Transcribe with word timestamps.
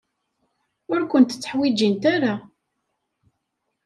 Ur 0.91 1.01
kent-tteḥwijint 1.11 2.03
ara. 2.15 2.33